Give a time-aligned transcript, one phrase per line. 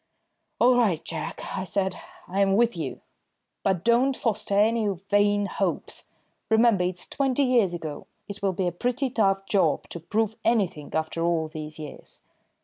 [0.59, 1.95] "All right, Jack," I said,
[2.27, 3.01] "I'm with you.
[3.61, 6.07] But don't foster any vain hopes.
[6.49, 8.07] Remember, it's twenty years ago.
[8.27, 12.21] It will be a pretty tough job to prove anything after all these years."